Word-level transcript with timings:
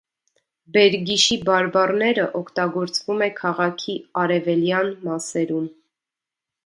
Բերգիշի 0.77 1.35
բարբառները 1.49 2.25
օգագործվում 2.39 3.21
է 3.29 3.29
քաղաքի 3.43 3.97
արևելյան 4.23 4.91
մասերում։ 5.09 5.69